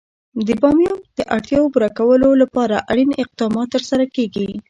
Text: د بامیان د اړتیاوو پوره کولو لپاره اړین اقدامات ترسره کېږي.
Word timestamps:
د 0.47 0.49
بامیان 0.61 0.97
د 1.17 1.19
اړتیاوو 1.35 1.71
پوره 1.73 1.89
کولو 1.97 2.29
لپاره 2.41 2.85
اړین 2.91 3.09
اقدامات 3.23 3.67
ترسره 3.75 4.05
کېږي. 4.15 4.49